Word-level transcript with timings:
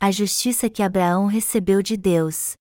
a 0.00 0.12
justiça 0.12 0.70
que 0.70 0.80
Abraão 0.80 1.26
recebeu 1.26 1.82
de 1.82 1.96
Deus. 1.96 2.52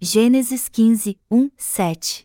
Gênesis 0.00 0.68
15, 0.68 1.20
1, 1.30 1.50
7 1.56 2.24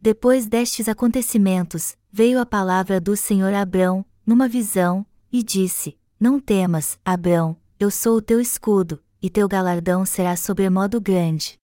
Depois 0.00 0.48
destes 0.48 0.88
acontecimentos, 0.88 1.96
veio 2.10 2.40
a 2.40 2.46
palavra 2.46 3.00
do 3.00 3.16
Senhor 3.16 3.54
a 3.54 3.60
Abrão, 3.60 4.04
numa 4.26 4.48
visão, 4.48 5.06
e 5.30 5.40
disse: 5.40 5.96
Não 6.18 6.40
temas, 6.40 6.98
Abrão, 7.04 7.56
eu 7.78 7.92
sou 7.92 8.16
o 8.16 8.22
teu 8.22 8.40
escudo, 8.40 9.00
e 9.22 9.30
teu 9.30 9.46
galardão 9.46 10.04
será 10.04 10.36
sobremodo 10.36 11.00
grande. 11.00 11.58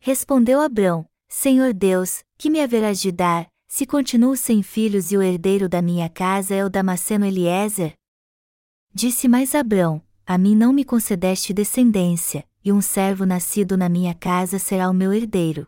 Respondeu 0.00 0.60
Abrão: 0.60 1.04
Senhor 1.28 1.74
Deus, 1.74 2.22
que 2.36 2.48
me 2.48 2.60
haverás 2.60 3.00
de 3.00 3.10
dar, 3.10 3.48
se 3.68 3.84
continuo 3.84 4.34
sem 4.34 4.62
filhos 4.62 5.12
e 5.12 5.16
o 5.16 5.22
herdeiro 5.22 5.68
da 5.68 5.82
minha 5.82 6.08
casa 6.08 6.54
é 6.54 6.64
o 6.64 6.70
Damasceno 6.70 7.26
Eliezer? 7.26 7.92
Disse 8.94 9.28
mais 9.28 9.54
Abrão: 9.54 10.02
A 10.26 10.38
mim 10.38 10.56
não 10.56 10.72
me 10.72 10.84
concedeste 10.84 11.52
descendência, 11.52 12.48
e 12.64 12.72
um 12.72 12.80
servo 12.80 13.26
nascido 13.26 13.76
na 13.76 13.88
minha 13.88 14.14
casa 14.14 14.58
será 14.58 14.88
o 14.88 14.94
meu 14.94 15.12
herdeiro. 15.12 15.66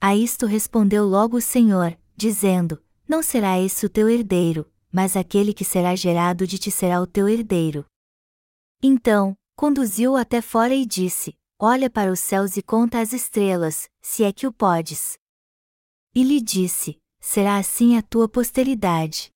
A 0.00 0.16
isto 0.16 0.46
respondeu 0.46 1.04
logo 1.04 1.36
o 1.36 1.42
Senhor, 1.42 1.96
dizendo: 2.16 2.82
Não 3.06 3.22
será 3.22 3.60
esse 3.60 3.84
o 3.84 3.90
teu 3.90 4.08
herdeiro, 4.08 4.66
mas 4.90 5.14
aquele 5.14 5.52
que 5.52 5.64
será 5.64 5.94
gerado 5.94 6.46
de 6.46 6.58
ti 6.58 6.70
será 6.70 7.02
o 7.02 7.06
teu 7.06 7.28
herdeiro. 7.28 7.84
Então, 8.82 9.36
conduziu-o 9.54 10.16
até 10.16 10.40
fora 10.40 10.74
e 10.74 10.86
disse: 10.86 11.36
Olha 11.60 11.90
para 11.90 12.10
os 12.10 12.18
céus 12.18 12.56
e 12.56 12.62
conta 12.62 12.98
as 12.98 13.12
estrelas, 13.12 13.90
se 14.00 14.24
é 14.24 14.32
que 14.32 14.46
o 14.46 14.52
podes. 14.52 15.18
E 16.14 16.22
lhe 16.22 16.40
disse: 16.40 17.00
Será 17.20 17.56
assim 17.56 17.96
a 17.96 18.02
tua 18.02 18.28
posteridade. 18.28 19.30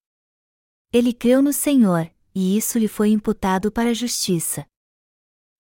Ele 0.93 1.13
creu 1.13 1.43
no 1.43 1.53
Senhor, 1.53 2.09
e 2.35 2.57
isso 2.57 2.79
lhe 2.79 2.87
foi 2.87 3.09
imputado 3.09 3.73
para 3.73 3.91
a 3.91 3.95
justiça. 3.95 4.65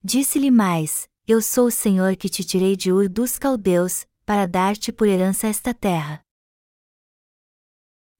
Disse-lhe 0.02 0.50
mais: 0.50 1.08
Eu 1.26 1.42
sou 1.42 1.66
o 1.66 1.70
Senhor 1.72 2.14
que 2.16 2.28
te 2.28 2.44
tirei 2.44 2.76
de 2.76 2.92
Ur 2.92 3.08
dos 3.08 3.38
Caldeus, 3.38 4.06
para 4.24 4.46
dar-te 4.46 4.92
por 4.92 5.08
herança 5.08 5.48
esta 5.48 5.74
terra. 5.74 6.20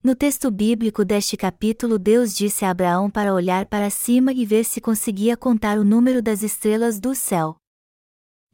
No 0.02 0.16
texto 0.16 0.50
bíblico 0.50 1.04
deste 1.04 1.36
capítulo, 1.36 1.98
Deus 1.98 2.34
disse 2.34 2.64
a 2.64 2.70
Abraão 2.70 3.10
para 3.10 3.34
olhar 3.34 3.66
para 3.66 3.90
cima 3.90 4.32
e 4.32 4.46
ver 4.46 4.64
se 4.64 4.80
conseguia 4.80 5.36
contar 5.36 5.78
o 5.78 5.84
número 5.84 6.22
das 6.22 6.42
estrelas 6.42 6.98
do 6.98 7.14
céu. 7.14 7.56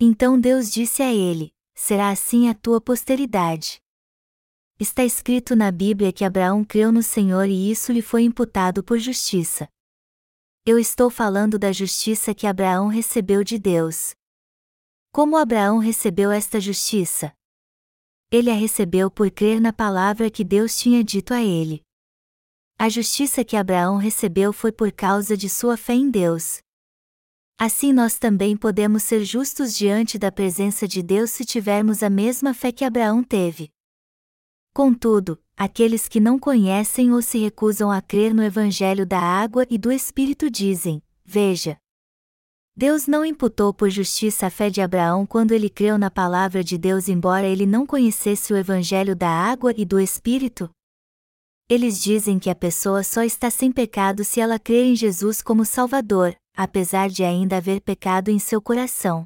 Então 0.01 0.39
Deus 0.39 0.70
disse 0.70 1.03
a 1.03 1.14
ele: 1.14 1.53
Será 1.75 2.11
assim 2.11 2.48
a 2.48 2.55
tua 2.55 2.81
posteridade. 2.81 3.84
Está 4.78 5.05
escrito 5.05 5.55
na 5.55 5.70
Bíblia 5.70 6.12
que 6.12 6.25
Abraão 6.25 6.64
creu 6.64 6.91
no 6.91 7.00
Senhor 7.00 7.48
e 7.48 7.70
isso 7.70 7.92
lhe 7.92 8.03
foi 8.03 8.22
imputado 8.22 8.83
por 8.83 8.98
justiça. 8.98 9.69
Eu 10.67 10.80
estou 10.80 11.08
falando 11.08 11.56
da 11.56 11.70
justiça 11.70 12.34
que 12.34 12.44
Abraão 12.44 12.89
recebeu 12.89 13.45
de 13.45 13.56
Deus. 13.56 14.14
Como 15.12 15.36
Abraão 15.36 15.78
recebeu 15.78 16.33
esta 16.33 16.58
justiça? 16.58 17.33
Ele 18.33 18.50
a 18.50 18.55
recebeu 18.55 19.08
por 19.08 19.30
crer 19.30 19.61
na 19.61 19.72
palavra 19.72 20.28
que 20.28 20.42
Deus 20.42 20.77
tinha 20.77 21.05
dito 21.05 21.33
a 21.33 21.41
ele. 21.41 21.80
A 22.77 22.89
justiça 22.89 23.45
que 23.45 23.56
Abraão 23.56 23.97
recebeu 23.97 24.52
foi 24.52 24.72
por 24.72 24.91
causa 24.91 25.36
de 25.36 25.48
sua 25.48 25.77
fé 25.77 25.95
em 25.95 26.11
Deus. 26.11 26.58
Assim 27.56 27.92
nós 27.92 28.19
também 28.19 28.56
podemos 28.56 29.05
ser 29.05 29.25
justos 29.25 29.72
diante 29.72 30.19
da 30.19 30.33
presença 30.33 30.89
de 30.89 31.00
Deus 31.00 31.30
se 31.30 31.45
tivermos 31.45 32.02
a 32.02 32.11
mesma 32.11 32.52
fé 32.52 32.72
que 32.72 32.84
Abraão 32.84 33.22
teve. 33.22 33.73
Contudo, 34.75 35.41
aqueles 35.56 36.08
que 36.08 36.19
não 36.19 36.36
conhecem 36.36 37.12
ou 37.12 37.22
se 37.22 37.39
recusam 37.39 37.92
a 37.92 38.03
crer 38.03 38.34
no 38.34 38.42
Evangelho 38.42 39.06
da 39.06 39.20
água 39.20 39.64
e 39.70 39.78
do 39.78 39.92
Espírito 39.92 40.50
dizem: 40.50 41.00
Veja. 41.25 41.77
Deus 42.77 43.07
não 43.07 43.24
imputou 43.24 43.73
por 43.73 43.89
justiça 43.89 44.48
a 44.48 44.51
fé 44.51 44.68
de 44.68 44.80
Abraão 44.80 45.24
quando 45.24 45.52
ele 45.52 45.70
creu 45.70 45.96
na 45.96 46.11
palavra 46.11 46.64
de 46.64 46.77
Deus, 46.77 47.08
embora 47.08 47.46
ele 47.46 47.67
não 47.67 47.86
conhecesse 47.86 48.52
o 48.52 48.57
Evangelho 48.57 49.14
da 49.14 49.29
água 49.29 49.73
e 49.77 49.84
do 49.84 50.01
Espírito? 50.01 50.68
Eles 51.68 52.02
dizem 52.02 52.40
que 52.40 52.51
a 52.51 52.55
pessoa 52.55 53.05
só 53.05 53.23
está 53.23 53.51
sem 53.51 53.70
pecado 53.70 54.24
se 54.24 54.40
ela 54.40 54.58
crer 54.58 54.86
em 54.86 54.96
Jesus 54.96 55.40
como 55.40 55.64
Salvador, 55.64 56.34
apesar 56.52 57.08
de 57.08 57.23
ainda 57.23 57.58
haver 57.58 57.80
pecado 57.80 58.29
em 58.29 58.40
seu 58.40 58.61
coração. 58.61 59.24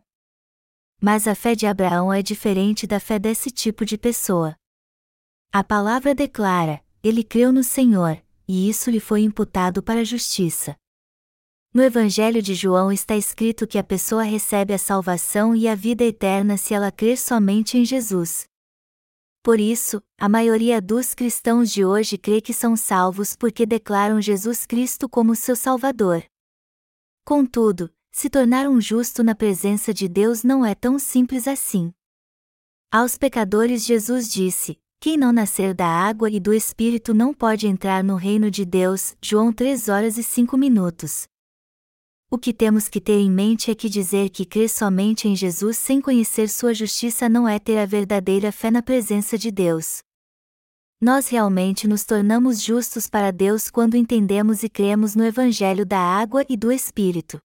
Mas 1.00 1.26
a 1.26 1.34
fé 1.34 1.54
de 1.54 1.66
Abraão 1.66 2.12
é 2.12 2.22
diferente 2.22 2.86
da 2.86 3.00
fé 3.00 3.18
desse 3.18 3.50
tipo 3.50 3.86
de 3.86 3.96
pessoa. 3.96 4.54
A 5.50 5.64
palavra 5.64 6.14
declara: 6.14 6.84
ele 7.02 7.24
creu 7.24 7.50
no 7.50 7.64
Senhor, 7.64 8.22
e 8.46 8.68
isso 8.68 8.90
lhe 8.90 9.00
foi 9.00 9.22
imputado 9.22 9.82
para 9.82 10.00
a 10.00 10.04
justiça. 10.04 10.76
No 11.72 11.82
Evangelho 11.82 12.42
de 12.42 12.54
João 12.54 12.92
está 12.92 13.16
escrito 13.16 13.66
que 13.66 13.78
a 13.78 13.84
pessoa 13.84 14.22
recebe 14.22 14.74
a 14.74 14.78
salvação 14.78 15.54
e 15.54 15.66
a 15.66 15.74
vida 15.74 16.04
eterna 16.04 16.56
se 16.56 16.74
ela 16.74 16.92
crer 16.92 17.16
somente 17.16 17.78
em 17.78 17.84
Jesus. 17.84 18.46
Por 19.42 19.58
isso, 19.58 20.02
a 20.18 20.28
maioria 20.28 20.82
dos 20.82 21.14
cristãos 21.14 21.70
de 21.70 21.84
hoje 21.84 22.18
crê 22.18 22.40
que 22.40 22.52
são 22.52 22.76
salvos 22.76 23.34
porque 23.34 23.64
declaram 23.64 24.20
Jesus 24.20 24.66
Cristo 24.66 25.08
como 25.08 25.34
seu 25.34 25.56
Salvador. 25.56 26.24
Contudo, 27.24 27.90
se 28.10 28.28
tornar 28.28 28.68
um 28.68 28.80
justo 28.80 29.22
na 29.22 29.34
presença 29.34 29.94
de 29.94 30.08
Deus 30.08 30.42
não 30.42 30.64
é 30.64 30.74
tão 30.74 30.98
simples 30.98 31.48
assim. 31.48 31.92
Aos 32.90 33.16
pecadores 33.16 33.84
Jesus 33.84 34.30
disse: 34.30 34.78
quem 35.00 35.16
não 35.16 35.32
nascer 35.32 35.74
da 35.74 35.86
água 35.86 36.28
e 36.28 36.40
do 36.40 36.52
Espírito 36.52 37.14
não 37.14 37.32
pode 37.32 37.68
entrar 37.68 38.02
no 38.02 38.16
reino 38.16 38.50
de 38.50 38.64
Deus. 38.64 39.14
João 39.22 39.52
3 39.52 39.88
horas 39.88 40.18
e 40.18 40.24
5 40.24 40.56
minutos. 40.56 41.28
O 42.28 42.36
que 42.36 42.52
temos 42.52 42.88
que 42.88 43.00
ter 43.00 43.18
em 43.18 43.30
mente 43.30 43.70
é 43.70 43.76
que 43.76 43.88
dizer 43.88 44.28
que 44.28 44.44
crer 44.44 44.68
somente 44.68 45.28
em 45.28 45.36
Jesus 45.36 45.78
sem 45.78 46.00
conhecer 46.00 46.48
sua 46.48 46.74
justiça 46.74 47.28
não 47.28 47.48
é 47.48 47.60
ter 47.60 47.78
a 47.78 47.86
verdadeira 47.86 48.50
fé 48.50 48.72
na 48.72 48.82
presença 48.82 49.38
de 49.38 49.52
Deus. 49.52 50.00
Nós 51.00 51.28
realmente 51.28 51.86
nos 51.86 52.04
tornamos 52.04 52.60
justos 52.60 53.08
para 53.08 53.30
Deus 53.30 53.70
quando 53.70 53.96
entendemos 53.96 54.64
e 54.64 54.68
cremos 54.68 55.14
no 55.14 55.24
Evangelho 55.24 55.86
da 55.86 56.00
água 56.00 56.44
e 56.48 56.56
do 56.56 56.72
Espírito. 56.72 57.38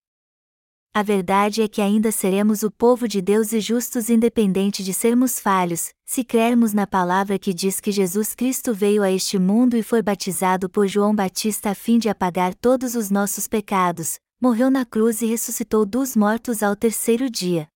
A 0.96 1.02
verdade 1.02 1.60
é 1.60 1.66
que 1.66 1.82
ainda 1.82 2.12
seremos 2.12 2.62
o 2.62 2.70
povo 2.70 3.08
de 3.08 3.20
Deus 3.20 3.52
e 3.52 3.58
justos 3.58 4.08
independente 4.08 4.84
de 4.84 4.94
sermos 4.94 5.40
falhos, 5.40 5.92
se 6.04 6.22
crermos 6.22 6.72
na 6.72 6.86
palavra 6.86 7.36
que 7.36 7.52
diz 7.52 7.80
que 7.80 7.90
Jesus 7.90 8.32
Cristo 8.32 8.72
veio 8.72 9.02
a 9.02 9.10
este 9.10 9.36
mundo 9.36 9.76
e 9.76 9.82
foi 9.82 10.00
batizado 10.00 10.70
por 10.70 10.86
João 10.86 11.12
Batista 11.12 11.70
a 11.70 11.74
fim 11.74 11.98
de 11.98 12.08
apagar 12.08 12.54
todos 12.54 12.94
os 12.94 13.10
nossos 13.10 13.48
pecados, 13.48 14.20
morreu 14.40 14.70
na 14.70 14.86
cruz 14.86 15.20
e 15.20 15.26
ressuscitou 15.26 15.84
dos 15.84 16.14
mortos 16.14 16.62
ao 16.62 16.76
terceiro 16.76 17.28
dia. 17.28 17.66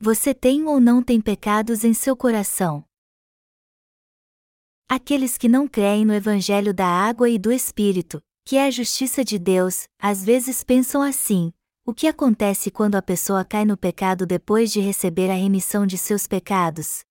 Você 0.00 0.32
tem 0.32 0.64
ou 0.64 0.80
não 0.80 1.02
tem 1.02 1.20
pecados 1.20 1.84
em 1.84 1.92
seu 1.92 2.16
coração? 2.16 2.82
Aqueles 4.88 5.36
que 5.36 5.50
não 5.50 5.68
creem 5.68 6.06
no 6.06 6.14
Evangelho 6.14 6.72
da 6.72 6.86
água 6.86 7.28
e 7.28 7.38
do 7.38 7.52
Espírito, 7.52 8.22
que 8.44 8.56
é 8.56 8.66
a 8.66 8.70
justiça 8.70 9.24
de 9.24 9.38
Deus, 9.38 9.88
às 9.98 10.22
vezes 10.22 10.62
pensam 10.62 11.00
assim: 11.00 11.52
o 11.86 11.94
que 11.94 12.06
acontece 12.06 12.70
quando 12.70 12.94
a 12.94 13.02
pessoa 13.02 13.44
cai 13.44 13.64
no 13.64 13.76
pecado 13.76 14.26
depois 14.26 14.70
de 14.70 14.80
receber 14.80 15.30
a 15.30 15.34
remissão 15.34 15.86
de 15.86 15.96
seus 15.96 16.26
pecados? 16.26 17.02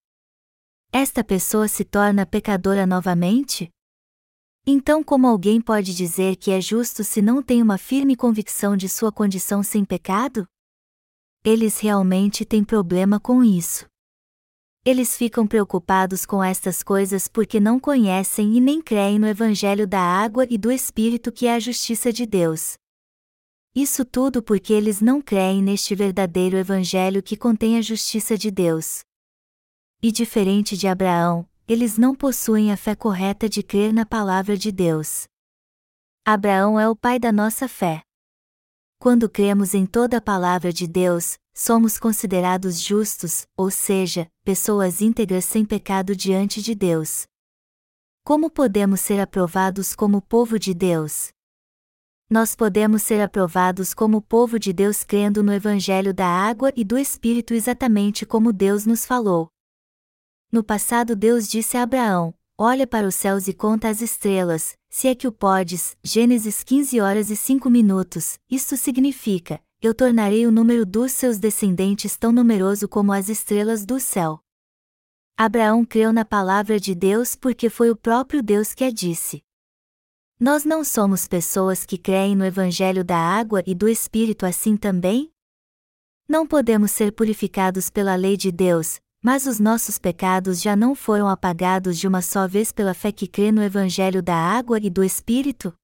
Esta 0.92 1.24
pessoa 1.24 1.66
se 1.66 1.84
torna 1.84 2.24
pecadora 2.24 2.86
novamente? 2.86 3.68
Então, 4.66 5.02
como 5.02 5.26
alguém 5.26 5.60
pode 5.60 5.94
dizer 5.94 6.36
que 6.36 6.50
é 6.50 6.60
justo 6.60 7.02
se 7.04 7.20
não 7.20 7.42
tem 7.42 7.60
uma 7.60 7.76
firme 7.76 8.16
convicção 8.16 8.76
de 8.76 8.88
sua 8.88 9.12
condição 9.12 9.62
sem 9.62 9.84
pecado? 9.84 10.46
Eles 11.44 11.80
realmente 11.80 12.44
têm 12.44 12.64
problema 12.64 13.20
com 13.20 13.44
isso. 13.44 13.86
Eles 14.86 15.16
ficam 15.16 15.46
preocupados 15.46 16.26
com 16.26 16.44
estas 16.44 16.82
coisas 16.82 17.26
porque 17.26 17.58
não 17.58 17.80
conhecem 17.80 18.54
e 18.54 18.60
nem 18.60 18.82
creem 18.82 19.18
no 19.18 19.26
Evangelho 19.26 19.86
da 19.86 20.00
água 20.00 20.46
e 20.50 20.58
do 20.58 20.70
Espírito 20.70 21.32
que 21.32 21.46
é 21.46 21.54
a 21.54 21.58
justiça 21.58 22.12
de 22.12 22.26
Deus. 22.26 22.74
Isso 23.74 24.04
tudo 24.04 24.42
porque 24.42 24.74
eles 24.74 25.00
não 25.00 25.22
creem 25.22 25.62
neste 25.62 25.94
verdadeiro 25.94 26.58
Evangelho 26.58 27.22
que 27.22 27.34
contém 27.34 27.78
a 27.78 27.82
justiça 27.82 28.36
de 28.36 28.50
Deus. 28.50 29.00
E 30.02 30.12
diferente 30.12 30.76
de 30.76 30.86
Abraão, 30.86 31.48
eles 31.66 31.96
não 31.96 32.14
possuem 32.14 32.70
a 32.70 32.76
fé 32.76 32.94
correta 32.94 33.48
de 33.48 33.62
crer 33.62 33.90
na 33.90 34.04
palavra 34.04 34.54
de 34.54 34.70
Deus. 34.70 35.24
Abraão 36.26 36.78
é 36.78 36.86
o 36.86 36.94
pai 36.94 37.18
da 37.18 37.32
nossa 37.32 37.66
fé. 37.66 38.02
Quando 38.98 39.30
cremos 39.30 39.72
em 39.72 39.86
toda 39.86 40.18
a 40.18 40.20
palavra 40.20 40.70
de 40.70 40.86
Deus, 40.86 41.38
somos 41.54 41.98
considerados 41.98 42.80
justos, 42.80 43.46
ou 43.56 43.70
seja, 43.70 44.28
pessoas 44.44 45.00
íntegras 45.00 45.44
sem 45.44 45.64
pecado 45.64 46.16
diante 46.16 46.60
de 46.60 46.74
Deus. 46.74 47.26
Como 48.24 48.50
podemos 48.50 49.00
ser 49.00 49.20
aprovados 49.20 49.94
como 49.94 50.20
povo 50.20 50.58
de 50.58 50.74
Deus? 50.74 51.28
Nós 52.28 52.56
podemos 52.56 53.02
ser 53.02 53.20
aprovados 53.20 53.94
como 53.94 54.20
povo 54.20 54.58
de 54.58 54.72
Deus 54.72 55.04
crendo 55.04 55.42
no 55.42 55.52
Evangelho 55.52 56.12
da 56.12 56.26
água 56.26 56.72
e 56.74 56.82
do 56.82 56.98
Espírito 56.98 57.54
exatamente 57.54 58.26
como 58.26 58.52
Deus 58.52 58.86
nos 58.86 59.06
falou. 59.06 59.48
No 60.50 60.64
passado, 60.64 61.14
Deus 61.14 61.46
disse 61.46 61.76
a 61.76 61.82
Abraão: 61.82 62.34
olha 62.56 62.86
para 62.86 63.06
os 63.06 63.14
céus 63.14 63.46
e 63.46 63.52
conta 63.52 63.88
as 63.88 64.00
estrelas, 64.00 64.74
se 64.88 65.06
é 65.06 65.14
que 65.14 65.28
o 65.28 65.32
podes. 65.32 65.96
Gênesis 66.02 66.64
15 66.64 67.00
horas 67.00 67.30
e 67.30 67.36
5 67.36 67.68
minutos. 67.68 68.38
Isto 68.50 68.76
significa: 68.76 69.60
Eu 69.84 69.94
tornarei 69.94 70.46
o 70.46 70.50
número 70.50 70.86
dos 70.86 71.12
seus 71.12 71.38
descendentes 71.38 72.16
tão 72.16 72.32
numeroso 72.32 72.88
como 72.88 73.12
as 73.12 73.28
estrelas 73.28 73.84
do 73.84 74.00
céu. 74.00 74.40
Abraão 75.36 75.84
creu 75.84 76.10
na 76.10 76.24
palavra 76.24 76.80
de 76.80 76.94
Deus 76.94 77.36
porque 77.36 77.68
foi 77.68 77.90
o 77.90 77.96
próprio 77.96 78.42
Deus 78.42 78.72
que 78.72 78.82
a 78.82 78.90
disse. 78.90 79.44
Nós 80.40 80.64
não 80.64 80.82
somos 80.82 81.28
pessoas 81.28 81.84
que 81.84 81.98
creem 81.98 82.34
no 82.34 82.46
Evangelho 82.46 83.04
da 83.04 83.18
água 83.18 83.62
e 83.66 83.74
do 83.74 83.86
Espírito 83.86 84.46
assim 84.46 84.74
também? 84.74 85.30
Não 86.26 86.46
podemos 86.46 86.90
ser 86.90 87.12
purificados 87.12 87.90
pela 87.90 88.14
lei 88.14 88.38
de 88.38 88.50
Deus, 88.50 88.98
mas 89.22 89.46
os 89.46 89.60
nossos 89.60 89.98
pecados 89.98 90.62
já 90.62 90.74
não 90.74 90.94
foram 90.94 91.28
apagados 91.28 91.98
de 91.98 92.08
uma 92.08 92.22
só 92.22 92.48
vez 92.48 92.72
pela 92.72 92.94
fé 92.94 93.12
que 93.12 93.28
crê 93.28 93.52
no 93.52 93.62
Evangelho 93.62 94.22
da 94.22 94.34
água 94.34 94.78
e 94.78 94.88
do 94.88 95.04
Espírito? 95.04 95.74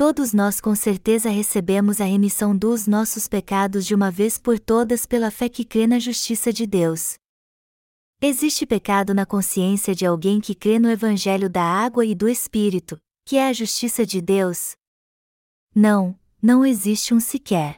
Todos 0.00 0.32
nós 0.32 0.62
com 0.62 0.74
certeza 0.74 1.28
recebemos 1.28 2.00
a 2.00 2.06
remissão 2.06 2.56
dos 2.56 2.86
nossos 2.86 3.28
pecados 3.28 3.84
de 3.84 3.94
uma 3.94 4.10
vez 4.10 4.38
por 4.38 4.58
todas 4.58 5.04
pela 5.04 5.30
fé 5.30 5.46
que 5.46 5.62
crê 5.62 5.86
na 5.86 5.98
justiça 5.98 6.50
de 6.50 6.66
Deus. 6.66 7.18
Existe 8.18 8.64
pecado 8.64 9.12
na 9.12 9.26
consciência 9.26 9.94
de 9.94 10.06
alguém 10.06 10.40
que 10.40 10.54
crê 10.54 10.78
no 10.78 10.90
Evangelho 10.90 11.50
da 11.50 11.62
água 11.62 12.06
e 12.06 12.14
do 12.14 12.30
Espírito, 12.30 12.98
que 13.26 13.36
é 13.36 13.46
a 13.46 13.52
justiça 13.52 14.06
de 14.06 14.22
Deus? 14.22 14.72
Não, 15.74 16.18
não 16.42 16.64
existe 16.64 17.12
um 17.12 17.20
sequer. 17.20 17.76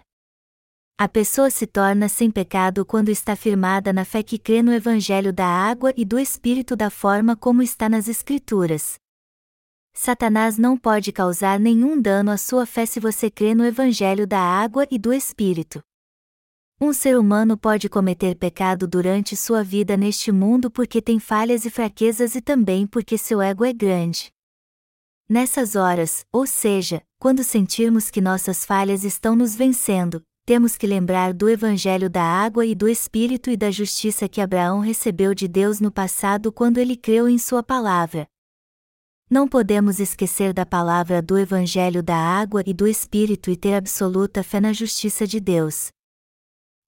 A 0.97 1.09
pessoa 1.09 1.51
se 1.51 1.67
torna 1.67 2.09
sem 2.09 2.31
pecado 2.31 2.87
quando 2.87 3.09
está 3.09 3.35
firmada 3.35 3.93
na 3.93 4.05
fé 4.05 4.23
que 4.23 4.39
crê 4.39 4.63
no 4.63 4.73
Evangelho 4.73 5.33
da 5.33 5.49
água 5.49 5.93
e 5.97 6.05
do 6.05 6.21
Espírito 6.21 6.77
da 6.77 6.89
forma 6.89 7.35
como 7.35 7.65
está 7.65 7.89
nas 7.89 8.07
Escrituras. 8.07 9.02
Satanás 9.95 10.57
não 10.57 10.77
pode 10.77 11.13
causar 11.13 11.61
nenhum 11.61 12.01
dano 12.01 12.31
à 12.31 12.37
sua 12.39 12.65
fé 12.65 12.87
se 12.87 12.99
você 12.99 13.31
crê 13.31 13.55
no 13.55 13.65
Evangelho 13.65 14.27
da 14.27 14.41
água 14.41 14.87
e 14.91 14.99
do 14.99 15.13
Espírito. 15.13 15.83
Um 16.81 16.93
ser 16.93 17.17
humano 17.17 17.57
pode 17.57 17.89
cometer 17.89 18.35
pecado 18.35 18.89
durante 18.89 19.37
sua 19.37 19.63
vida 19.63 19.97
neste 19.97 20.33
mundo 20.33 20.71
porque 20.71 21.01
tem 21.01 21.21
falhas 21.21 21.65
e 21.65 21.71
fraquezas 21.71 22.35
e 22.35 22.41
também 22.41 22.87
porque 22.87 23.17
seu 23.17 23.41
ego 23.41 23.65
é 23.65 23.73
grande. 23.73 24.33
Nessas 25.29 25.77
horas, 25.77 26.27
ou 26.33 26.47
seja, 26.47 27.03
quando 27.19 27.45
sentirmos 27.45 28.11
que 28.11 28.21
nossas 28.21 28.65
falhas 28.65 29.05
estão 29.05 29.37
nos 29.37 29.55
vencendo, 29.55 30.21
temos 30.45 30.77
que 30.77 30.87
lembrar 30.87 31.33
do 31.33 31.49
Evangelho 31.49 32.11
da 32.11 32.25
água 32.25 32.67
e 32.67 32.75
do 32.75 32.89
Espírito 32.89 33.49
e 33.49 33.57
da 33.57 33.71
justiça 33.71 34.29
que 34.29 34.41
Abraão 34.41 34.81
recebeu 34.81 35.33
de 35.35 35.47
Deus 35.47 35.79
no 35.79 35.93
passado 35.93 36.51
quando 36.51 36.79
ele 36.79 36.97
creu 36.97 37.29
em 37.29 37.39
Sua 37.39 37.63
palavra. 37.63 38.27
Não 39.33 39.49
podemos 39.49 39.99
esquecer 39.99 40.53
da 40.53 40.67
palavra 40.67 41.23
do 41.23 41.39
Evangelho 41.39 42.03
da 42.03 42.15
água 42.15 42.63
e 42.67 42.75
do 42.75 42.87
Espírito 42.87 43.51
e 43.51 43.57
ter 43.57 43.73
absoluta 43.73 44.43
fé 44.43 44.61
na 44.61 44.75
justiça 44.75 45.27
de 45.27 45.41
Deus. 45.41 45.89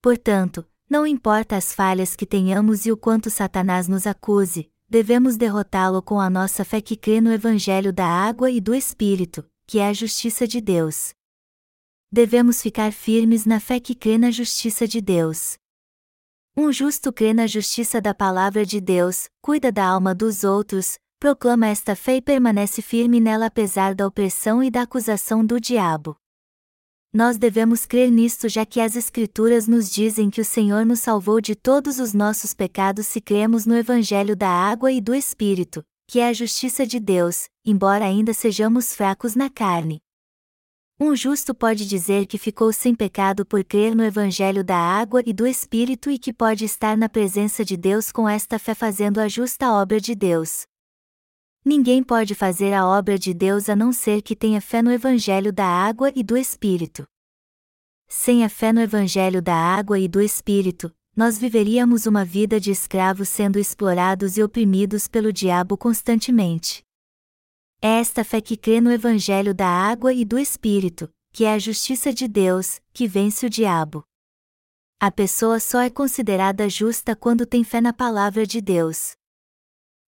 Portanto, 0.02 0.62
não 0.91 1.06
importa 1.06 1.56
as 1.56 1.73
falhas 1.73 2.14
que 2.14 2.26
tenhamos 2.26 2.85
e 2.85 2.93
o 2.93 2.99
quanto 2.99 3.31
Satanás 3.31 3.88
nos 3.88 4.06
acuse, 4.06 4.70
devemos 4.87 5.38
derrotá-lo 5.38 6.02
com 6.02 6.20
a 6.20 6.29
nossa 6.29 6.67
fé 6.67 6.82
que 6.82 6.96
crê 6.96 7.19
no 7.19 7.32
Evangelho 7.32 7.94
da 7.94 8.06
água 8.06 8.50
e 8.50 8.61
do 8.61 8.75
Espírito, 8.75 9.43
que 9.67 9.79
é 9.79 9.88
a 9.88 9.94
justiça 9.94 10.47
de 10.47 10.61
Deus 10.61 11.14
devemos 12.14 12.62
ficar 12.62 12.93
firmes 12.93 13.44
na 13.44 13.58
fé 13.58 13.81
que 13.81 13.93
crê 13.93 14.17
na 14.17 14.31
justiça 14.31 14.87
de 14.87 15.00
Deus. 15.00 15.58
Um 16.56 16.73
justo 16.73 17.12
crê 17.12 17.35
na 17.35 17.49
justiça 17.49 18.00
da 18.00 18.14
palavra 18.14 18.64
de 18.64 18.81
Deus, 18.81 19.29
cuida 19.43 19.73
da 19.73 19.85
alma 19.85 20.14
dos 20.14 20.44
outros, 20.44 20.97
proclama 21.19 21.66
esta 21.66 21.96
fé 21.96 22.16
e 22.16 22.22
permanece 22.22 22.82
firme 22.82 23.20
nela 23.20 23.46
apesar 23.46 23.94
da 23.94 24.06
opressão 24.06 24.62
e 24.62 24.70
da 24.70 24.82
acusação 24.82 25.44
do 25.44 25.61
diabo. 25.61 26.16
Nós 27.12 27.38
devemos 27.38 27.87
crer 27.87 28.11
nisto 28.11 28.49
já 28.49 28.66
que 28.66 28.81
as 28.81 28.96
Escrituras 28.96 29.69
nos 29.69 29.88
dizem 29.88 30.28
que 30.28 30.40
o 30.40 30.44
Senhor 30.44 30.84
nos 30.84 30.99
salvou 30.99 31.40
de 31.40 31.55
todos 31.55 32.00
os 32.00 32.12
nossos 32.12 32.52
pecados 32.52 33.06
se 33.06 33.20
cremos 33.20 33.64
no 33.64 33.76
Evangelho 33.76 34.34
da 34.34 34.49
água 34.49 34.90
e 34.90 35.00
do 35.00 35.14
Espírito, 35.14 35.84
que 36.08 36.19
é 36.19 36.28
a 36.28 36.32
justiça 36.32 36.84
de 36.84 36.99
Deus, 36.99 37.49
embora 37.64 38.05
ainda 38.05 38.34
sejamos 38.34 38.96
fracos 38.96 39.37
na 39.37 39.49
carne. 39.49 40.00
Um 40.99 41.14
justo 41.14 41.55
pode 41.55 41.87
dizer 41.87 42.26
que 42.26 42.37
ficou 42.37 42.72
sem 42.72 42.94
pecado 42.94 43.46
por 43.46 43.62
crer 43.64 43.94
no 43.94 44.05
Evangelho 44.05 44.64
da 44.64 44.76
água 44.76 45.22
e 45.25 45.32
do 45.32 45.46
Espírito 45.46 46.11
e 46.11 46.19
que 46.19 46.32
pode 46.32 46.64
estar 46.64 46.96
na 46.96 47.08
presença 47.08 47.64
de 47.64 47.76
Deus 47.76 48.11
com 48.11 48.28
esta 48.28 48.58
fé 48.58 48.75
fazendo 48.75 49.19
a 49.19 49.28
justa 49.28 49.72
obra 49.72 50.00
de 50.00 50.14
Deus. 50.14 50.66
Ninguém 51.64 52.02
pode 52.02 52.34
fazer 52.34 52.75
a 52.75 52.87
obra 52.87 53.19
de 53.19 53.32
Deus 53.32 53.70
a 53.70 53.75
não 53.75 53.90
ser 53.90 54.20
que 54.20 54.37
tenha 54.37 54.61
fé 54.61 54.82
no 54.82 54.93
Evangelho 54.93 55.50
da 55.50 55.64
água 55.64 56.12
e 56.14 56.22
do 56.22 56.37
Espírito. 56.37 57.06
Sem 58.06 58.44
a 58.44 58.50
fé 58.50 58.70
no 58.70 58.82
Evangelho 58.82 59.40
da 59.40 59.55
água 59.55 59.99
e 59.99 60.06
do 60.06 60.20
Espírito, 60.20 60.94
nós 61.16 61.38
viveríamos 61.38 62.05
uma 62.05 62.22
vida 62.22 62.61
de 62.61 62.70
escravos 62.70 63.31
sendo 63.31 63.58
explorados 63.58 64.37
e 64.37 64.43
oprimidos 64.43 65.08
pelo 65.08 65.32
diabo 65.32 65.78
constantemente. 65.78 66.84
É 67.81 67.99
esta 67.99 68.22
fé 68.25 68.43
que 68.43 68.58
crê 68.58 68.78
no 68.78 68.93
Evangelho 68.93 69.55
da 69.55 69.66
água 69.66 70.12
e 70.12 70.22
do 70.22 70.38
Espírito, 70.38 71.08
que 71.32 71.46
é 71.46 71.55
a 71.55 71.58
justiça 71.58 72.12
de 72.12 72.28
Deus, 72.28 72.78
que 72.93 73.08
vence 73.08 73.46
o 73.46 73.50
diabo. 73.50 74.05
A 75.00 75.11
pessoa 75.11 75.58
só 75.58 75.81
é 75.81 75.88
considerada 75.88 76.69
justa 76.69 77.16
quando 77.16 77.46
tem 77.46 77.64
fé 77.64 77.81
na 77.81 77.93
palavra 77.93 78.46
de 78.46 78.61
Deus. 78.61 79.16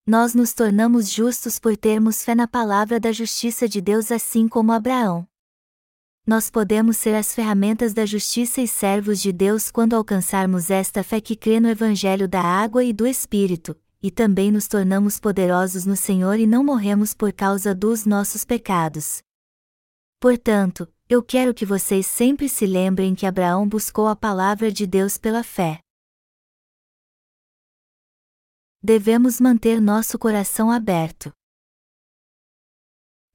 Nós 0.09 0.33
nos 0.33 0.53
tornamos 0.53 1.09
justos 1.11 1.59
por 1.59 1.75
termos 1.75 2.23
fé 2.23 2.33
na 2.33 2.47
palavra 2.47 2.97
da 2.97 3.11
justiça 3.11 3.67
de 3.67 3.81
Deus 3.81 4.09
assim 4.09 4.47
como 4.47 4.71
Abraão. 4.71 5.27
Nós 6.25 6.49
podemos 6.49 6.95
ser 6.95 7.13
as 7.13 7.35
ferramentas 7.35 7.93
da 7.93 8.05
justiça 8.05 8.61
e 8.61 8.69
servos 8.69 9.21
de 9.21 9.33
Deus 9.33 9.69
quando 9.69 9.97
alcançarmos 9.97 10.71
esta 10.71 11.03
fé 11.03 11.19
que 11.19 11.35
crê 11.35 11.59
no 11.59 11.67
Evangelho 11.67 12.25
da 12.25 12.41
água 12.41 12.85
e 12.85 12.93
do 12.93 13.05
Espírito, 13.05 13.75
e 14.01 14.09
também 14.09 14.49
nos 14.49 14.65
tornamos 14.65 15.19
poderosos 15.19 15.85
no 15.85 15.97
Senhor 15.97 16.39
e 16.39 16.47
não 16.47 16.63
morremos 16.63 17.13
por 17.13 17.33
causa 17.33 17.75
dos 17.75 18.05
nossos 18.05 18.45
pecados. 18.45 19.21
Portanto, 20.21 20.87
eu 21.09 21.21
quero 21.21 21.53
que 21.53 21.65
vocês 21.65 22.07
sempre 22.07 22.47
se 22.47 22.65
lembrem 22.65 23.13
que 23.13 23.25
Abraão 23.25 23.67
buscou 23.67 24.07
a 24.07 24.15
palavra 24.15 24.71
de 24.71 24.87
Deus 24.87 25.17
pela 25.17 25.43
fé. 25.43 25.81
Devemos 28.89 29.41
manter 29.41 29.81
nosso 29.81 30.17
coração 30.17 30.71
aberto. 30.71 31.29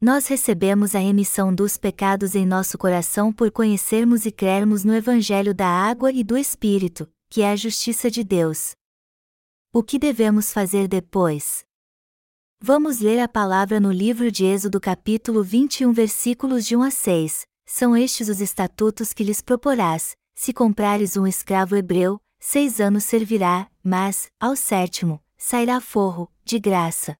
Nós 0.00 0.26
recebemos 0.26 0.94
a 0.94 0.98
remissão 0.98 1.54
dos 1.54 1.76
pecados 1.76 2.34
em 2.34 2.46
nosso 2.46 2.78
coração 2.78 3.30
por 3.30 3.50
conhecermos 3.50 4.24
e 4.24 4.32
crermos 4.32 4.82
no 4.82 4.94
Evangelho 4.94 5.54
da 5.54 5.66
água 5.66 6.10
e 6.10 6.24
do 6.24 6.38
Espírito, 6.38 7.06
que 7.28 7.42
é 7.42 7.50
a 7.50 7.56
justiça 7.56 8.10
de 8.10 8.24
Deus. 8.24 8.70
O 9.74 9.82
que 9.82 9.98
devemos 9.98 10.50
fazer 10.50 10.88
depois? 10.88 11.66
Vamos 12.58 13.00
ler 13.00 13.20
a 13.20 13.28
palavra 13.28 13.78
no 13.78 13.92
livro 13.92 14.32
de 14.32 14.46
Êxodo 14.46 14.80
capítulo 14.80 15.44
21 15.44 15.92
versículos 15.92 16.64
de 16.64 16.74
1 16.74 16.82
a 16.82 16.90
6. 16.90 17.46
São 17.66 17.94
estes 17.94 18.30
os 18.30 18.40
estatutos 18.40 19.12
que 19.12 19.22
lhes 19.22 19.42
proporás, 19.42 20.16
se 20.34 20.54
comprares 20.54 21.14
um 21.18 21.26
escravo 21.26 21.76
hebreu, 21.76 22.18
seis 22.40 22.80
anos 22.80 23.04
servirá, 23.04 23.70
mas, 23.84 24.30
ao 24.40 24.56
sétimo, 24.56 25.21
sairá 25.44 25.80
forro, 25.80 26.32
de 26.44 26.60
graça. 26.60 27.16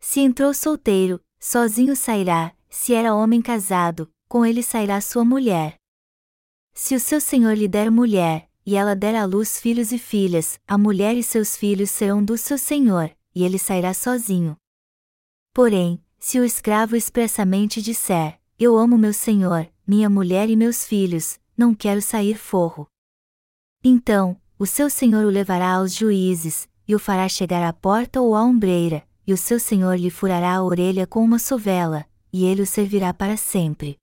Se 0.00 0.18
entrou 0.18 0.54
solteiro, 0.54 1.22
sozinho 1.38 1.94
sairá, 1.94 2.56
se 2.70 2.94
era 2.94 3.14
homem 3.14 3.42
casado, 3.42 4.10
com 4.26 4.46
ele 4.46 4.62
sairá 4.62 4.98
sua 5.02 5.26
mulher. 5.26 5.76
Se 6.72 6.94
o 6.94 7.00
seu 7.00 7.20
senhor 7.20 7.54
lhe 7.54 7.68
der 7.68 7.90
mulher, 7.90 8.48
e 8.64 8.74
ela 8.74 8.96
der 8.96 9.14
à 9.14 9.26
luz 9.26 9.60
filhos 9.60 9.92
e 9.92 9.98
filhas, 9.98 10.58
a 10.66 10.78
mulher 10.78 11.14
e 11.16 11.22
seus 11.22 11.54
filhos 11.54 11.90
serão 11.90 12.24
do 12.24 12.38
seu 12.38 12.56
senhor, 12.56 13.14
e 13.34 13.44
ele 13.44 13.58
sairá 13.58 13.92
sozinho. 13.92 14.56
Porém, 15.52 16.02
se 16.18 16.40
o 16.40 16.44
escravo 16.44 16.96
expressamente 16.96 17.82
disser: 17.82 18.40
Eu 18.58 18.74
amo 18.78 18.96
meu 18.96 19.12
senhor, 19.12 19.70
minha 19.86 20.08
mulher 20.08 20.48
e 20.48 20.56
meus 20.56 20.82
filhos, 20.82 21.38
não 21.54 21.74
quero 21.74 22.00
sair 22.00 22.38
forro. 22.38 22.88
Então, 23.84 24.40
o 24.58 24.64
seu 24.64 24.88
senhor 24.88 25.26
o 25.26 25.30
levará 25.30 25.74
aos 25.74 25.94
juízes, 25.94 26.67
e 26.88 26.94
o 26.94 26.98
fará 26.98 27.28
chegar 27.28 27.62
à 27.62 27.72
porta 27.72 28.18
ou 28.18 28.34
à 28.34 28.42
ombreira, 28.42 29.06
e 29.26 29.32
o 29.34 29.36
seu 29.36 29.60
senhor 29.60 29.98
lhe 29.98 30.08
furará 30.08 30.54
a 30.54 30.64
orelha 30.64 31.06
com 31.06 31.22
uma 31.22 31.38
sovela, 31.38 32.06
e 32.32 32.46
ele 32.46 32.62
o 32.62 32.66
servirá 32.66 33.12
para 33.12 33.36
sempre. 33.36 33.98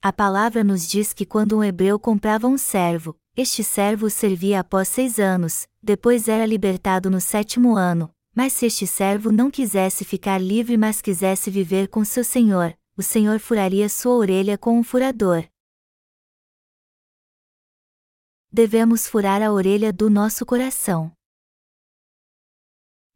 A 0.00 0.12
palavra 0.12 0.62
nos 0.62 0.88
diz 0.88 1.12
que 1.12 1.26
quando 1.26 1.58
um 1.58 1.64
hebreu 1.64 1.98
comprava 1.98 2.46
um 2.46 2.56
servo, 2.56 3.16
este 3.36 3.64
servo 3.64 4.06
o 4.06 4.10
servia 4.10 4.60
após 4.60 4.86
seis 4.88 5.18
anos, 5.18 5.66
depois 5.82 6.28
era 6.28 6.46
libertado 6.46 7.10
no 7.10 7.20
sétimo 7.20 7.76
ano, 7.76 8.08
mas 8.34 8.52
se 8.52 8.66
este 8.66 8.86
servo 8.86 9.32
não 9.32 9.50
quisesse 9.50 10.04
ficar 10.04 10.40
livre 10.40 10.76
mas 10.76 11.02
quisesse 11.02 11.50
viver 11.50 11.88
com 11.88 12.04
seu 12.04 12.22
senhor, 12.22 12.72
o 12.96 13.02
senhor 13.02 13.40
furaria 13.40 13.88
sua 13.88 14.14
orelha 14.14 14.56
com 14.56 14.78
um 14.78 14.82
furador. 14.84 15.44
Devemos 18.52 19.06
furar 19.06 19.42
a 19.42 19.52
orelha 19.52 19.92
do 19.92 20.08
nosso 20.08 20.46
coração. 20.46 21.12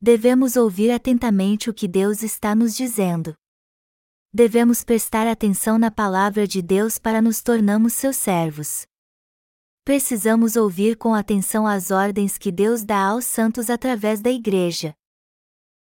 Devemos 0.06 0.54
ouvir 0.54 0.90
atentamente 0.90 1.70
o 1.70 1.72
que 1.72 1.88
Deus 1.88 2.22
está 2.22 2.54
nos 2.54 2.76
dizendo. 2.76 3.34
Devemos 4.30 4.84
prestar 4.84 5.26
atenção 5.26 5.78
na 5.78 5.90
palavra 5.90 6.46
de 6.46 6.60
Deus 6.60 6.98
para 6.98 7.22
nos 7.22 7.40
tornarmos 7.40 7.94
seus 7.94 8.16
servos. 8.16 8.84
Precisamos 9.82 10.56
ouvir 10.56 10.98
com 10.98 11.14
atenção 11.14 11.66
as 11.66 11.90
ordens 11.90 12.36
que 12.36 12.52
Deus 12.52 12.84
dá 12.84 12.98
aos 12.98 13.24
santos 13.24 13.70
através 13.70 14.20
da 14.20 14.28
Igreja. 14.28 14.92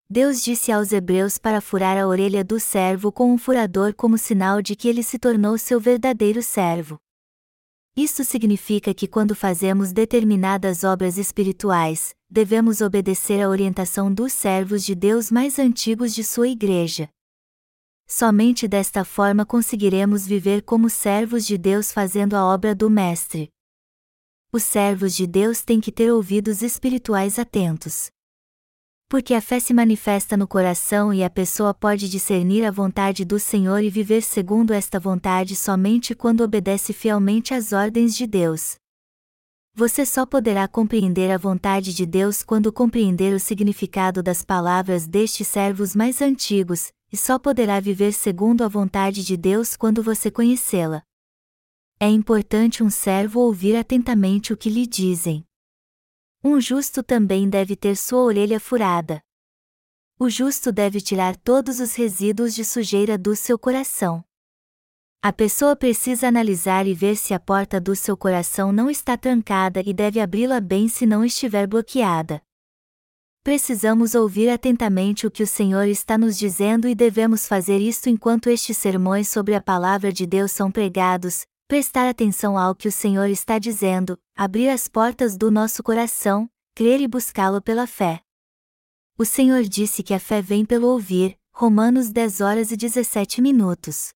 Deus 0.06 0.44
disse 0.44 0.70
aos 0.70 0.92
Hebreus 0.92 1.38
para 1.38 1.62
furar 1.62 1.96
a 1.96 2.06
orelha 2.06 2.44
do 2.44 2.60
servo 2.60 3.10
com 3.10 3.32
um 3.32 3.38
furador 3.38 3.94
como 3.94 4.18
sinal 4.18 4.60
de 4.60 4.76
que 4.76 4.86
ele 4.86 5.02
se 5.02 5.18
tornou 5.18 5.56
seu 5.56 5.80
verdadeiro 5.80 6.42
servo. 6.42 6.98
Isso 7.96 8.22
significa 8.22 8.92
que 8.92 9.08
quando 9.08 9.34
fazemos 9.34 9.94
determinadas 9.94 10.84
obras 10.84 11.16
espirituais, 11.16 12.14
devemos 12.30 12.80
obedecer 12.80 13.42
à 13.42 13.48
orientação 13.48 14.12
dos 14.12 14.32
servos 14.32 14.84
de 14.84 14.94
Deus 14.94 15.30
mais 15.30 15.58
antigos 15.58 16.14
de 16.14 16.22
sua 16.22 16.46
igreja. 16.48 17.08
Somente 18.06 18.68
desta 18.68 19.04
forma 19.04 19.44
conseguiremos 19.44 20.26
viver 20.26 20.62
como 20.62 20.88
servos 20.88 21.44
de 21.44 21.58
Deus 21.58 21.90
fazendo 21.90 22.34
a 22.34 22.44
obra 22.44 22.74
do 22.74 22.88
Mestre. 22.88 23.48
Os 24.52 24.62
servos 24.62 25.14
de 25.14 25.26
Deus 25.26 25.62
têm 25.62 25.80
que 25.80 25.90
ter 25.90 26.12
ouvidos 26.12 26.62
espirituais 26.62 27.38
atentos. 27.38 28.10
Porque 29.08 29.34
a 29.34 29.40
fé 29.40 29.58
se 29.58 29.74
manifesta 29.74 30.36
no 30.36 30.46
coração 30.46 31.12
e 31.12 31.24
a 31.24 31.30
pessoa 31.30 31.74
pode 31.74 32.08
discernir 32.08 32.64
a 32.64 32.70
vontade 32.70 33.24
do 33.24 33.40
Senhor 33.40 33.82
e 33.82 33.90
viver 33.90 34.22
segundo 34.22 34.72
esta 34.72 35.00
vontade 35.00 35.56
somente 35.56 36.14
quando 36.14 36.42
obedece 36.42 36.92
fielmente 36.92 37.54
às 37.54 37.72
ordens 37.72 38.16
de 38.16 38.26
Deus. 38.26 38.76
Você 39.80 40.04
só 40.04 40.26
poderá 40.26 40.68
compreender 40.68 41.30
a 41.30 41.38
vontade 41.38 41.94
de 41.94 42.04
Deus 42.04 42.42
quando 42.42 42.70
compreender 42.70 43.32
o 43.32 43.40
significado 43.40 44.22
das 44.22 44.44
palavras 44.44 45.06
destes 45.06 45.48
servos 45.48 45.96
mais 45.96 46.20
antigos, 46.20 46.92
e 47.10 47.16
só 47.16 47.38
poderá 47.38 47.80
viver 47.80 48.12
segundo 48.12 48.62
a 48.62 48.68
vontade 48.68 49.24
de 49.24 49.38
Deus 49.38 49.78
quando 49.78 50.02
você 50.02 50.30
conhecê-la. 50.30 51.02
É 51.98 52.06
importante 52.06 52.82
um 52.82 52.90
servo 52.90 53.40
ouvir 53.40 53.74
atentamente 53.74 54.52
o 54.52 54.56
que 54.56 54.68
lhe 54.68 54.86
dizem. 54.86 55.46
Um 56.44 56.60
justo 56.60 57.02
também 57.02 57.48
deve 57.48 57.74
ter 57.74 57.96
sua 57.96 58.20
orelha 58.20 58.60
furada. 58.60 59.22
O 60.18 60.28
justo 60.28 60.70
deve 60.70 61.00
tirar 61.00 61.38
todos 61.38 61.80
os 61.80 61.94
resíduos 61.94 62.54
de 62.54 62.66
sujeira 62.66 63.16
do 63.16 63.34
seu 63.34 63.58
coração. 63.58 64.22
A 65.22 65.34
pessoa 65.34 65.76
precisa 65.76 66.28
analisar 66.28 66.86
e 66.86 66.94
ver 66.94 67.14
se 67.14 67.34
a 67.34 67.38
porta 67.38 67.78
do 67.78 67.94
seu 67.94 68.16
coração 68.16 68.72
não 68.72 68.88
está 68.88 69.18
trancada 69.18 69.82
e 69.84 69.92
deve 69.92 70.18
abri-la 70.18 70.62
bem 70.62 70.88
se 70.88 71.04
não 71.04 71.22
estiver 71.22 71.66
bloqueada. 71.66 72.40
Precisamos 73.44 74.14
ouvir 74.14 74.48
atentamente 74.48 75.26
o 75.26 75.30
que 75.30 75.42
o 75.42 75.46
Senhor 75.46 75.86
está 75.86 76.16
nos 76.16 76.38
dizendo 76.38 76.88
e 76.88 76.94
devemos 76.94 77.46
fazer 77.46 77.80
isto 77.80 78.08
enquanto 78.08 78.48
estes 78.48 78.78
sermões 78.78 79.28
sobre 79.28 79.54
a 79.54 79.60
palavra 79.60 80.10
de 80.10 80.24
Deus 80.24 80.52
são 80.52 80.72
pregados, 80.72 81.44
prestar 81.68 82.08
atenção 82.08 82.56
ao 82.56 82.74
que 82.74 82.88
o 82.88 82.92
Senhor 82.92 83.28
está 83.28 83.58
dizendo, 83.58 84.18
abrir 84.34 84.70
as 84.70 84.88
portas 84.88 85.36
do 85.36 85.50
nosso 85.50 85.82
coração, 85.82 86.48
crer 86.74 86.98
e 86.98 87.06
buscá-lo 87.06 87.60
pela 87.60 87.86
fé. 87.86 88.22
O 89.18 89.26
Senhor 89.26 89.64
disse 89.64 90.02
que 90.02 90.14
a 90.14 90.18
fé 90.18 90.40
vem 90.40 90.64
pelo 90.64 90.86
ouvir, 90.86 91.38
Romanos 91.52 92.10
10 92.10 92.40
horas 92.40 92.72
e 92.72 92.76
17 92.76 93.42
minutos. 93.42 94.14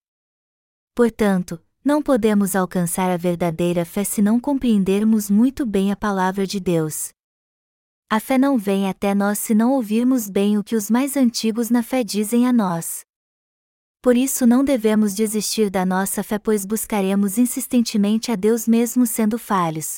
Portanto, 0.94 1.60
não 1.84 2.00
podemos 2.00 2.54
alcançar 2.54 3.10
a 3.10 3.16
verdadeira 3.16 3.84
fé 3.84 4.04
se 4.04 4.22
não 4.22 4.38
compreendermos 4.38 5.28
muito 5.28 5.66
bem 5.66 5.90
a 5.90 5.96
palavra 5.96 6.46
de 6.46 6.60
Deus. 6.60 7.10
A 8.08 8.20
fé 8.20 8.38
não 8.38 8.56
vem 8.56 8.88
até 8.88 9.12
nós 9.12 9.40
se 9.40 9.56
não 9.56 9.72
ouvirmos 9.72 10.30
bem 10.30 10.56
o 10.56 10.62
que 10.62 10.76
os 10.76 10.88
mais 10.88 11.16
antigos 11.16 11.68
na 11.68 11.82
fé 11.82 12.04
dizem 12.04 12.46
a 12.46 12.52
nós. 12.52 13.04
Por 14.00 14.16
isso 14.16 14.46
não 14.46 14.62
devemos 14.62 15.14
desistir 15.14 15.68
da 15.68 15.84
nossa 15.84 16.22
fé, 16.22 16.38
pois 16.38 16.64
buscaremos 16.64 17.38
insistentemente 17.38 18.30
a 18.30 18.36
Deus 18.36 18.68
mesmo 18.68 19.04
sendo 19.04 19.36
falhos. 19.36 19.96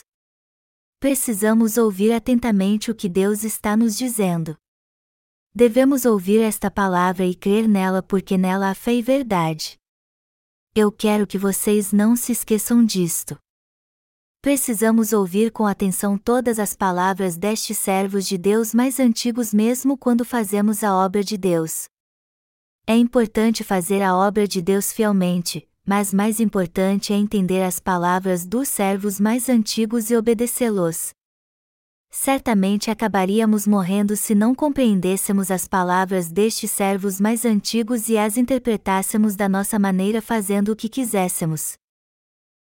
Precisamos 0.99 1.77
ouvir 1.77 2.13
atentamente 2.13 2.91
o 2.91 2.95
que 2.95 3.09
Deus 3.09 3.45
está 3.45 3.77
nos 3.77 3.99
dizendo. 3.99 4.57
Devemos 5.55 6.07
ouvir 6.07 6.41
esta 6.41 6.71
palavra 6.71 7.27
e 7.27 7.35
crer 7.35 7.69
nela 7.69 8.03
porque 8.03 8.39
nela 8.39 8.71
há 8.71 8.75
fé 8.75 8.95
e 8.95 9.03
verdade. 9.03 9.79
Eu 10.79 10.93
quero 10.93 11.27
que 11.27 11.39
vocês 11.39 11.91
não 11.91 12.15
se 12.15 12.33
esqueçam 12.33 12.85
disto. 12.85 13.39
Precisamos 14.43 15.15
ouvir 15.15 15.51
com 15.51 15.65
atenção 15.65 16.19
todas 16.19 16.59
as 16.59 16.77
palavras 16.77 17.35
destes 17.35 17.79
servos 17.79 18.27
de 18.27 18.37
Deus 18.37 18.75
mais 18.75 19.01
antigos, 19.01 19.55
mesmo 19.55 19.97
quando 19.97 20.23
fazemos 20.23 20.85
a 20.85 20.95
obra 20.95 21.25
de 21.25 21.39
Deus. 21.39 21.87
É 22.87 22.95
importante 22.95 23.65
fazer 23.65 24.03
a 24.03 24.15
obra 24.15 24.47
de 24.47 24.61
Deus 24.61 24.93
fielmente, 24.93 25.67
mas 25.83 26.13
mais 26.13 26.41
importante 26.41 27.11
é 27.11 27.17
entender 27.17 27.63
as 27.63 27.81
palavras 27.81 28.45
dos 28.45 28.69
servos 28.69 29.19
mais 29.19 29.49
antigos 29.49 30.11
e 30.11 30.15
obedecê-los. 30.15 31.15
Certamente 32.19 32.91
acabaríamos 32.91 33.67
morrendo 33.67 34.17
se 34.17 34.35
não 34.35 34.55
compreendêssemos 34.55 35.51
as 35.51 35.69
palavras 35.69 36.33
destes 36.33 36.71
servos 36.71 37.21
mais 37.21 37.45
antigos 37.45 38.09
e 38.09 38.17
as 38.17 38.39
interpretássemos 38.39 39.37
da 39.37 39.51
nossa 39.51 39.79
maneira 39.79 40.23
fazendo 40.23 40.73
o 40.73 40.77
que 40.77 40.89
quiséssemos. 40.89 41.77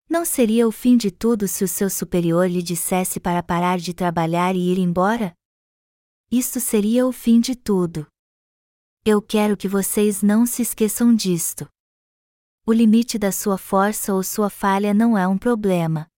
Não 0.08 0.24
seria 0.24 0.68
o 0.68 0.70
fim 0.70 0.96
de 0.96 1.10
tudo 1.10 1.48
se 1.48 1.64
o 1.64 1.68
seu 1.68 1.90
superior 1.90 2.48
lhe 2.48 2.62
dissesse 2.62 3.18
para 3.18 3.42
parar 3.42 3.78
de 3.78 3.92
trabalhar 3.92 4.54
e 4.54 4.70
ir 4.70 4.78
embora? 4.78 5.34
Isto 6.30 6.60
seria 6.60 7.04
o 7.04 7.10
fim 7.10 7.40
de 7.40 7.56
tudo. 7.56 8.06
Eu 9.04 9.20
quero 9.20 9.56
que 9.56 9.66
vocês 9.66 10.22
não 10.22 10.46
se 10.46 10.62
esqueçam 10.62 11.12
disto. 11.12 11.68
O 12.64 12.72
limite 12.72 13.18
da 13.18 13.32
sua 13.32 13.58
força 13.58 14.14
ou 14.14 14.22
sua 14.22 14.48
falha 14.48 14.94
não 14.94 15.18
é 15.18 15.26
um 15.26 15.36
problema. 15.36 16.09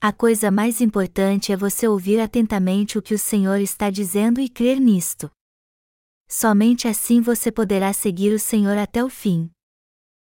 A 0.00 0.12
coisa 0.12 0.48
mais 0.48 0.80
importante 0.80 1.50
é 1.50 1.56
você 1.56 1.88
ouvir 1.88 2.20
atentamente 2.20 2.96
o 2.96 3.02
que 3.02 3.14
o 3.14 3.18
Senhor 3.18 3.58
está 3.58 3.90
dizendo 3.90 4.40
e 4.40 4.48
crer 4.48 4.78
nisto. 4.78 5.28
Somente 6.28 6.86
assim 6.86 7.20
você 7.20 7.50
poderá 7.50 7.92
seguir 7.92 8.32
o 8.32 8.38
Senhor 8.38 8.78
até 8.78 9.02
o 9.02 9.08
fim. 9.08 9.50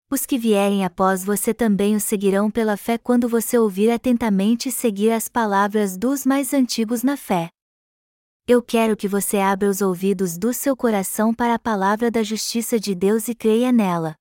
Os 0.09 0.25
que 0.25 0.37
vierem 0.37 0.85
após 0.85 1.25
você 1.25 1.53
também 1.53 1.93
o 1.93 1.99
seguirão 1.99 2.49
pela 2.49 2.77
fé 2.77 2.97
quando 2.97 3.27
você 3.27 3.57
ouvir 3.57 3.91
atentamente 3.91 4.69
e 4.69 4.71
seguir 4.71 5.11
as 5.11 5.27
palavras 5.27 5.97
dos 5.97 6.25
mais 6.25 6.53
antigos 6.53 7.03
na 7.03 7.17
fé. 7.17 7.49
Eu 8.47 8.63
quero 8.63 8.95
que 8.95 9.09
você 9.09 9.39
abra 9.39 9.69
os 9.69 9.81
ouvidos 9.81 10.37
do 10.37 10.53
seu 10.53 10.73
coração 10.73 11.33
para 11.33 11.55
a 11.55 11.59
palavra 11.59 12.09
da 12.09 12.23
justiça 12.23 12.79
de 12.79 12.95
Deus 12.95 13.27
e 13.27 13.35
creia 13.35 13.73
nela. 13.73 14.15